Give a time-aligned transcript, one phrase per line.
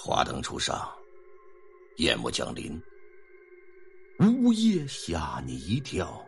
[0.00, 0.88] 华灯初上，
[1.96, 2.80] 夜幕降临，
[4.20, 6.24] 午夜吓你一跳，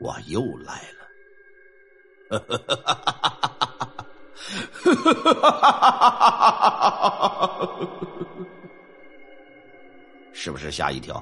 [0.00, 2.40] 我又来了。
[10.32, 11.20] 是不是吓一跳？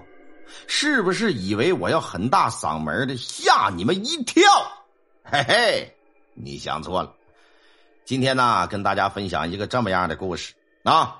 [0.66, 4.42] 是不是以为我要很大嗓门的吓你们一跳？
[5.24, 5.96] 嘿嘿，
[6.34, 7.16] 你想错了。
[8.04, 10.52] 今天呢，跟大家分享一个这么样的故事
[10.82, 11.19] 啊。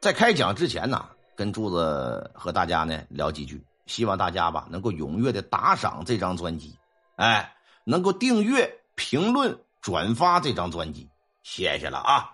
[0.00, 6.78] 在开讲之前呢，跟柱子和大家呢聊几句，希望大家吧能够踊跃的打赏这张专辑，
[7.16, 11.08] 哎，能够订阅、评论、转发这张专辑，
[11.42, 12.30] 谢谢了啊！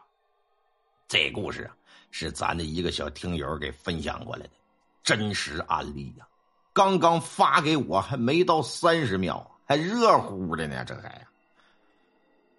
[1.09, 1.75] 这故事啊
[2.11, 4.53] 是咱的一个小听友给分享过来的
[5.03, 6.27] 真实案例呀，
[6.75, 11.27] 刚刚发给我还没到三十秒，还热乎的呢，这还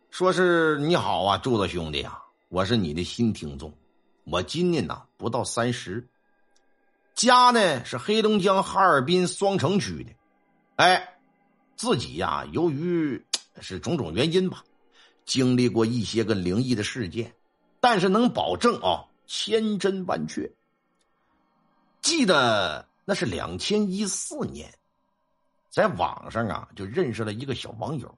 [0.09, 3.71] 说是你好啊，柱子兄弟啊，我是你的新听众。
[4.25, 6.07] 我今年呐不到三十，
[7.13, 10.11] 家呢是黑龙江哈尔滨双城区的，
[10.77, 11.17] 哎，
[11.75, 13.23] 自己呀由于
[13.61, 14.63] 是种种原因吧，
[15.25, 17.33] 经历过一些个灵异的事件，
[17.79, 20.51] 但是能保证啊千真万确。
[22.01, 24.73] 记得那是两千一四年，
[25.69, 28.17] 在网上啊就认识了一个小网友，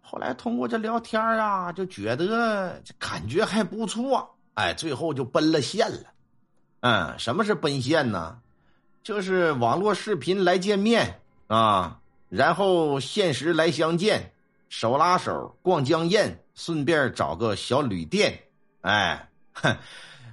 [0.00, 4.34] 后来通过这聊天啊，就觉得感觉还不错。
[4.54, 6.12] 哎，最后就奔了现了。
[6.80, 8.38] 嗯，什么是奔现呢？
[9.02, 14.32] 就是网络视频来见面啊，然后现实来相见，
[14.68, 18.42] 手拉手逛江堰，顺便找个小旅店。
[18.82, 19.76] 哎，哼，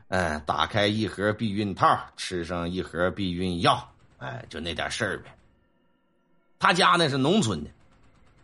[0.10, 3.92] 哎，打开一盒避孕套，吃上一盒避孕药。
[4.18, 5.36] 哎，就那点事儿呗。
[6.60, 7.70] 他家呢是农村的，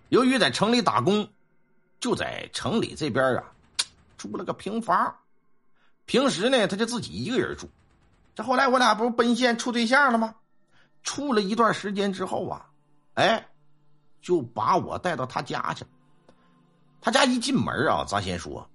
[0.10, 1.28] 由于在城里打工，
[2.00, 3.44] 就在城里这边啊，
[4.18, 5.16] 租了个平房。
[6.06, 7.70] 平时呢，他就自己一个人住。
[8.36, 10.36] 这后来我俩不是奔现处对象了吗？
[11.04, 12.70] 处了一段时间之后啊，
[13.14, 13.48] 哎，
[14.22, 15.86] 就把我带到他家去。
[17.00, 18.68] 他家一进门啊，咱先说，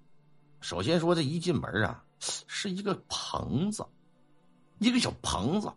[0.61, 3.85] 首先说这一进门啊，是一个棚子，
[4.79, 5.73] 一个小棚子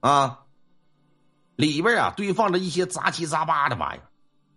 [0.00, 0.44] 啊，
[1.56, 4.06] 里边啊堆放着一些杂七杂八的玩意儿。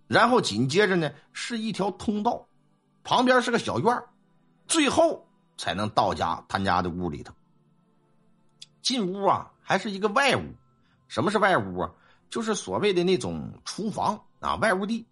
[0.07, 2.47] 然后紧接着呢，是一条通道，
[3.03, 4.03] 旁边是个小院
[4.67, 5.25] 最后。
[5.59, 7.34] 才能到家他家的屋里头。
[8.81, 10.42] 进屋啊，还是一个外屋。
[11.09, 11.92] 什么是外屋啊？
[12.30, 15.06] 就是所谓的那种厨房啊，外屋地。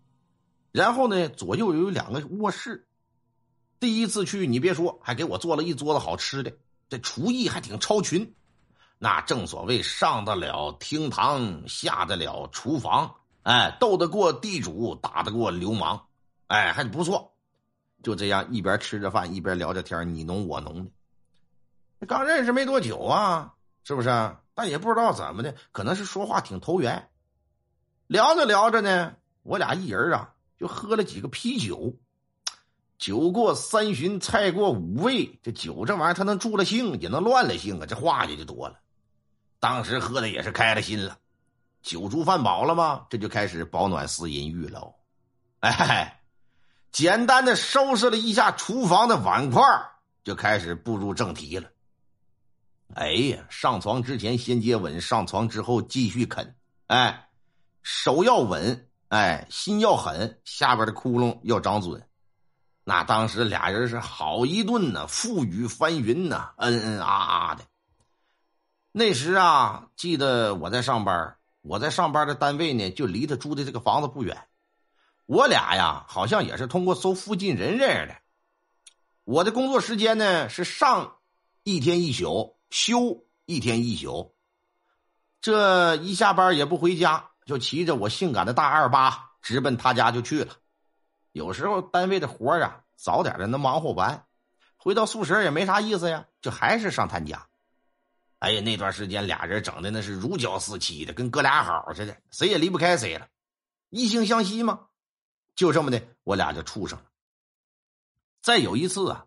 [0.72, 2.88] 然后呢，左右有两个卧室。
[3.80, 6.54] 第一次去，你别说，还给我做了一桌子好吃的，
[6.88, 8.34] 这厨艺还挺超群。
[9.00, 16.08] 那正所谓上得了厅堂，下得了厨房，哎，斗得过地主，打得过流氓，
[16.48, 17.34] 哎，还不错。
[18.04, 20.86] 就这样一边吃着饭一边聊着天你侬我侬
[22.00, 22.06] 的。
[22.06, 23.54] 刚认识没多久啊，
[23.84, 24.36] 是不是？
[24.54, 27.10] 但也不知道怎么的，可能是说话挺投缘。
[28.08, 31.96] 聊着聊着呢，我俩一人啊就喝了几个啤酒。
[32.98, 38.80] 酒过三巡，菜过五味，这酒这玩意儿它能助了兴，也能乱了兴啊，这话也就多了。
[39.60, 41.18] 当时喝的也是开了心了，
[41.82, 43.06] 酒足饭饱了吗？
[43.10, 44.94] 这就开始饱暖思淫欲了。
[45.62, 46.14] 哎。
[46.92, 49.62] 简单的收拾了一下厨房的碗筷，
[50.24, 51.70] 就开始步入正题了。
[52.96, 56.56] 哎呀，上床之前先接吻，上床之后继续啃。
[56.88, 57.30] 哎，
[57.84, 62.02] 手要稳，哎，心要狠，下边的窟窿要长准。
[62.86, 67.66] 那当时俩人是好一顿呢，覆雨翻云呐，嗯嗯啊啊的。
[68.94, 74.47] 那时啊，记得我在上班，我在上班的单位呢，就离他住的这个房子不远。
[75.28, 78.16] 我俩呀，好像也是通过搜附近人认识的。
[79.26, 81.18] 我的工作时间呢是上
[81.64, 84.34] 一天一宿，休一天一宿。
[85.42, 90.54] 这一下班也不回家，就骑着我性感的大二八直奔他家就去了。
[91.34, 94.26] 有时候单位的活啊，早点的能忙活完，
[94.78, 97.46] 回到宿舍也没啥意思呀，就还是上他家。
[98.40, 103.28] 哎呀，那段时间俩人整的那是如胶似漆的，跟哥俩好似的，谁也离不开谁了，
[103.90, 104.87] 异性相吸嘛。
[105.58, 107.06] 就这么的，我俩就处上了。
[108.44, 109.26] 再有一次啊，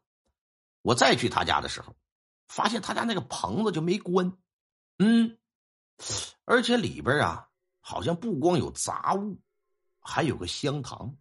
[0.80, 1.96] 我再去他家的时候，
[2.46, 4.38] 发现他家那个棚子就没关，
[4.98, 5.36] 嗯，
[6.44, 7.48] 而且里边啊，
[7.80, 9.40] 好像不光有杂物，
[9.98, 11.16] 还有个香堂，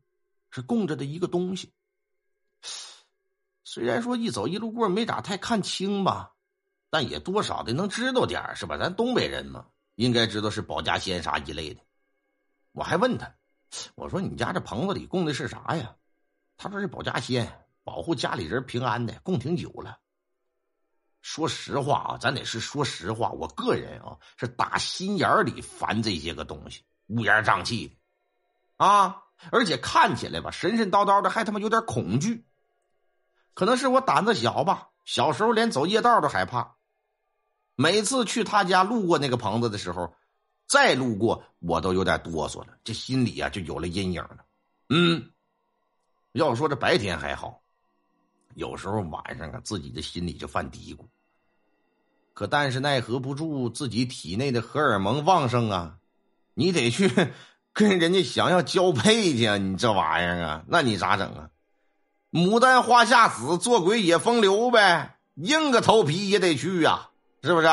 [0.52, 1.74] 是供着的一个东西。
[3.64, 6.36] 虽然说一走一路过没咋太看清吧，
[6.92, 8.78] 但也多少的能知道点是吧？
[8.78, 11.82] 咱东北人嘛，应该知道是保家仙啥一类的。
[12.74, 13.39] 我还问他。
[13.96, 15.96] 我说：“你家这棚子里供的是啥呀？”
[16.58, 20.00] 他说：“是保家仙，保护家里人平安的，供挺久了。”
[21.22, 32.46] 说实话啊，咱得是说实话，我个人啊是打心眼里烦这些个东西，乌烟瘴气的，啊，而且看起来吧神神叨叨的，还他妈有点恐惧。
[33.54, 36.78] 可能是我胆子小吧，小时候连走夜道都害怕。
[37.76, 40.16] 每次去他家路过那个棚子的时候，
[40.70, 44.46] 再路过我都有点哆嗦了，这心里啊就有了阴影了。
[44.90, 45.32] 嗯，
[46.34, 47.60] 要说这白天还好，
[48.54, 51.00] 有时候晚上啊自己的心里就犯嘀咕。
[52.36, 55.98] 可但是奈何不住自己体内的荷尔蒙旺盛啊，
[56.54, 57.12] 你得去
[57.74, 61.50] 跟人家想要交配去，你这玩意儿啊，那你咋整啊？
[62.32, 67.10] 牡丹花下死，做鬼也风流呗，硬个头皮也得去呀。
[67.42, 67.68] 是不是？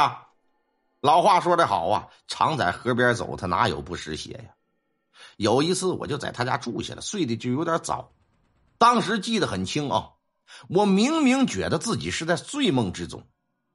[1.07, 4.57] 老话说的好啊，常在河边走，他哪有不湿鞋呀？
[5.37, 8.11] 有一次，我就在他家住下了，睡得就有点早。
[8.77, 10.15] 当时记得很清啊，
[10.69, 13.25] 我明明觉得自己是在睡梦之中，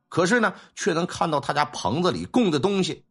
[0.10, 3.06] 可是呢，却能看到他家棚子里供的东西，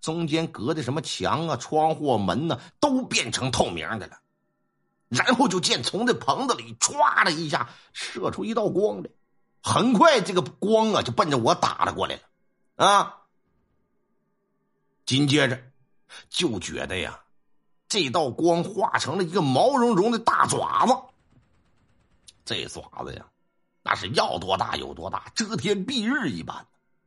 [0.00, 4.20] 中间隔的什么墙啊、窗户、门呢，都变成透明的了。
[5.08, 9.10] 然后就见从这棚子里唰的一下射出一道光来。
[9.64, 12.20] 很快，这个光啊就奔着我打了过来
[12.76, 13.14] 了，啊！
[15.08, 15.58] 紧接着
[16.28, 17.18] 就觉得呀，
[17.88, 20.92] 这道光化成了一个毛茸茸的大爪子。
[22.44, 23.24] 这爪子呀，
[23.82, 26.66] 那是要多大有多大，遮天蔽日一般，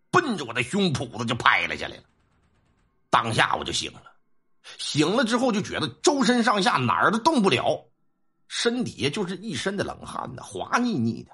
[0.10, 2.04] 奔着我的胸脯子就拍了下来了。
[3.12, 4.02] 当下我就醒了，
[4.80, 7.86] 醒了之后就觉得周身上下哪儿都动不了，
[8.48, 11.32] 身底下就是一身的冷汗呢，滑腻腻的。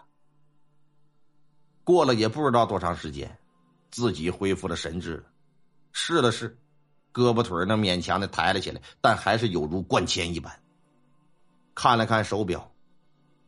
[1.86, 3.40] 过了也不知道多长时间，
[3.90, 5.26] 自己恢复了神智，
[6.00, 6.56] 试了试，
[7.12, 10.54] 胳膊腿能勉强的抬了起来，但还是有如灌铅一般。
[11.74, 12.72] 看了看手表，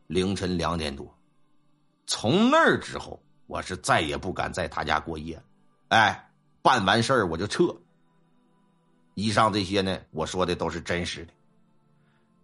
[0.08, 1.16] 凌晨两点多。
[2.06, 5.44] 从那儿之后，我是再也不敢在他家过夜了。
[5.90, 6.30] 哎，
[6.60, 7.72] 办完事儿我就撤。
[9.14, 11.32] 以上这些呢，我说的都是真实的。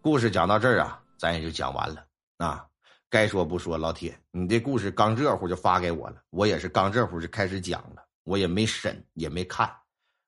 [0.00, 2.06] 故事讲到这儿啊，咱也就讲完了
[2.36, 2.64] 啊。
[3.10, 9.68] 该说不说，老铁，你这故事刚这会就发给我了，我也是刚这会就开始讲了，我也没审也没看，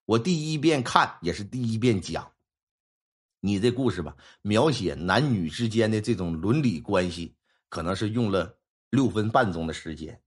[0.08, 2.30] 我第一遍看也是第一遍讲。
[3.40, 7.34] 你这故事吧，描写男女之间的这种伦理关系，
[7.68, 8.56] 可能是用了
[8.88, 10.18] 六分半钟的时间。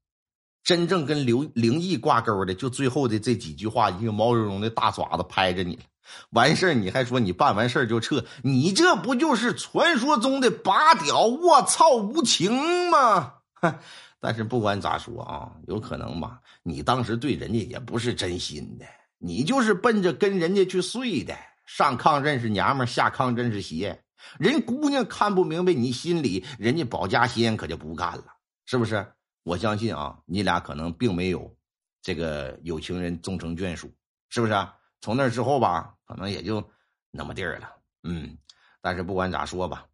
[0.62, 5.82] 真正跟刘灵异挂钩的，就最后的这几句话，一个毛茸茸的大爪子拍着你了。
[6.30, 13.34] 完事儿你还说你办完事儿就撤，你这不就是传说中的拔屌卧槽无情吗？
[14.22, 18.86] 但是不管咋说啊，有可能吧，你当时对人家也不是真心的，
[19.22, 21.38] 你就是奔着跟人家去睡的。
[21.66, 24.04] 上炕认识娘们，下炕认识鞋。
[24.38, 28.26] 人姑娘看不明白你心里，人家保家仙可就不干了，
[28.66, 29.06] 是不是？
[29.44, 31.56] 我相信啊，你俩可能并没有
[32.02, 33.92] 这个有情人终成眷属，
[34.30, 34.68] 是不是？
[35.00, 36.64] 从那之后吧，可能也就
[37.10, 37.72] 那么地儿了。
[38.04, 38.38] 嗯，
[38.82, 39.86] 但是不管咋说吧，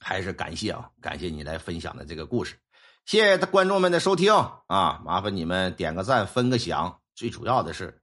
[0.00, 2.56] 还是感谢啊，感谢你来分享的这个故事，
[3.04, 4.32] 谢谢观众们的收听
[4.66, 5.00] 啊！
[5.04, 8.02] 麻烦你们点个赞，分个享，最主要的是